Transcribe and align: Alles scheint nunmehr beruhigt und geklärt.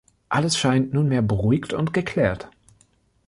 Alles 0.29 0.57
scheint 0.57 0.95
nunmehr 0.95 1.21
beruhigt 1.21 1.73
und 1.73 1.93
geklärt. 1.93 2.49